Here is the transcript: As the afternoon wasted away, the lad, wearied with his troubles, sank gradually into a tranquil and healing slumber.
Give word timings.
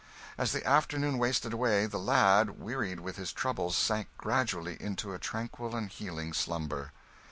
As 0.35 0.51
the 0.51 0.65
afternoon 0.65 1.19
wasted 1.19 1.53
away, 1.53 1.85
the 1.85 1.99
lad, 1.99 2.59
wearied 2.59 3.01
with 3.01 3.17
his 3.17 3.31
troubles, 3.31 3.75
sank 3.77 4.07
gradually 4.17 4.75
into 4.81 5.13
a 5.13 5.19
tranquil 5.19 5.75
and 5.75 5.91
healing 5.91 6.33
slumber. 6.33 6.91